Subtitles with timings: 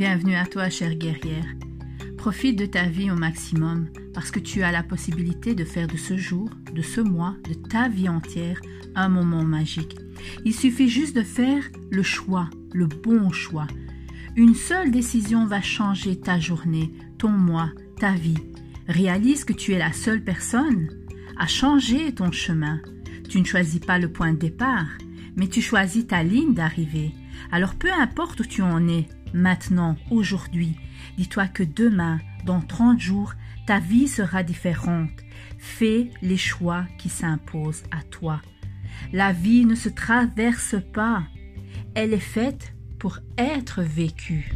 [0.00, 1.44] Bienvenue à toi, chère guerrière.
[2.16, 5.98] Profite de ta vie au maximum parce que tu as la possibilité de faire de
[5.98, 8.62] ce jour, de ce mois, de ta vie entière
[8.94, 9.98] un moment magique.
[10.46, 13.66] Il suffit juste de faire le choix, le bon choix.
[14.36, 18.38] Une seule décision va changer ta journée, ton mois, ta vie.
[18.88, 20.88] Réalise que tu es la seule personne
[21.36, 22.80] à changer ton chemin.
[23.28, 24.88] Tu ne choisis pas le point de départ,
[25.36, 27.12] mais tu choisis ta ligne d'arrivée.
[27.52, 30.76] Alors peu importe où tu en es, maintenant, aujourd'hui.
[31.16, 33.34] Dis-toi que demain, dans 30 jours,
[33.66, 35.10] ta vie sera différente.
[35.58, 38.40] Fais les choix qui s'imposent à toi.
[39.12, 41.22] La vie ne se traverse pas.
[41.94, 44.52] Elle est faite pour être vécue.